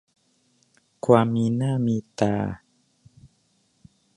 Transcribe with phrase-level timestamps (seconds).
[1.05, 2.35] ความมีหน้ามีตา